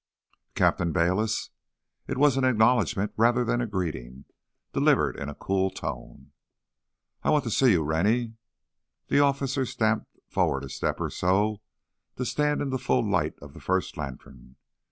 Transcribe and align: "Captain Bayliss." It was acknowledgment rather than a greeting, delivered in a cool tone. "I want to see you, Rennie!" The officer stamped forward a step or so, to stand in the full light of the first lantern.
"Captain 0.55 0.91
Bayliss." 0.91 1.51
It 2.07 2.17
was 2.17 2.35
acknowledgment 2.35 3.13
rather 3.17 3.45
than 3.45 3.61
a 3.61 3.67
greeting, 3.67 4.25
delivered 4.73 5.15
in 5.15 5.29
a 5.29 5.35
cool 5.35 5.69
tone. 5.69 6.31
"I 7.21 7.29
want 7.29 7.43
to 7.43 7.51
see 7.51 7.73
you, 7.73 7.83
Rennie!" 7.83 8.33
The 9.09 9.19
officer 9.19 9.63
stamped 9.63 10.07
forward 10.27 10.63
a 10.63 10.69
step 10.69 10.99
or 10.99 11.11
so, 11.11 11.61
to 12.15 12.25
stand 12.25 12.63
in 12.63 12.71
the 12.71 12.79
full 12.79 13.07
light 13.07 13.37
of 13.43 13.53
the 13.53 13.61
first 13.61 13.95
lantern. 13.95 14.55